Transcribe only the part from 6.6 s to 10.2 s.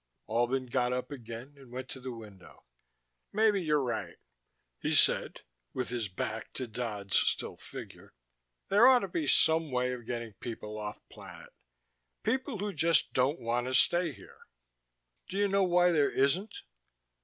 Dodd's still figure. "There ought to be some way of